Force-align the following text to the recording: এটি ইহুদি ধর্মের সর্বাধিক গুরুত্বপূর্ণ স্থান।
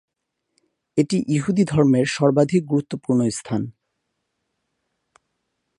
এটি 0.97 1.17
ইহুদি 1.27 1.63
ধর্মের 1.63 2.05
সর্বাধিক 2.07 2.61
গুরুত্বপূর্ণ 2.65 3.21
স্থান। 3.29 3.61